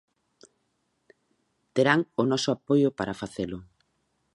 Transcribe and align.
Terán 1.75 2.01
o 2.21 2.23
noso 2.31 2.49
apoio 2.57 2.89
para 2.97 3.17
facelo. 3.21 3.59